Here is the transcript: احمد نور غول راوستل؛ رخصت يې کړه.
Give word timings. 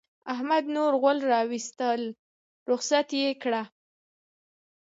احمد 0.33 0.63
نور 0.75 0.93
غول 1.01 1.17
راوستل؛ 1.31 2.01
رخصت 2.71 3.07
يې 3.19 3.29
کړه. 3.43 3.63